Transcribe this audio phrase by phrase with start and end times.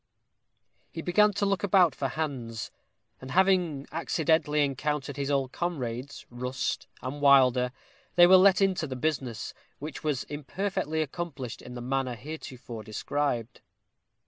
[0.89, 2.71] He began to look about for hands;
[3.19, 7.71] and having accidentally encountered his old comrades, Rust and Wilder,
[8.15, 13.61] they were let into the business, which was imperfectly accomplished in the manner heretofore described.